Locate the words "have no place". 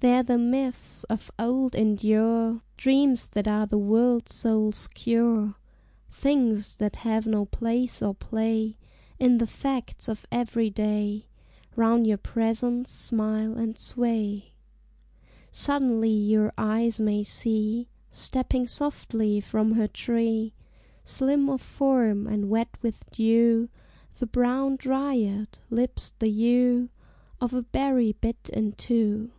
6.96-8.02